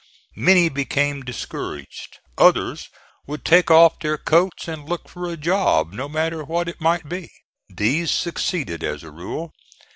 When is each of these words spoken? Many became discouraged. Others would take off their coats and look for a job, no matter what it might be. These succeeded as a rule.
Many 0.35 0.67
became 0.69 1.21
discouraged. 1.21 2.17
Others 2.39 2.89
would 3.27 3.45
take 3.45 3.69
off 3.69 3.99
their 3.99 4.17
coats 4.17 4.67
and 4.67 4.89
look 4.89 5.07
for 5.07 5.29
a 5.31 5.37
job, 5.37 5.93
no 5.93 6.09
matter 6.09 6.43
what 6.43 6.67
it 6.67 6.81
might 6.81 7.07
be. 7.07 7.29
These 7.69 8.09
succeeded 8.09 8.83
as 8.83 9.03
a 9.03 9.11
rule. 9.11 9.53